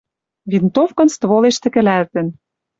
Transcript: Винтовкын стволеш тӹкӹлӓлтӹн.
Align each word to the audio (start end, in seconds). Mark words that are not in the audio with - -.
Винтовкын 0.51 1.07
стволеш 1.15 1.57
тӹкӹлӓлтӹн. 1.63 2.27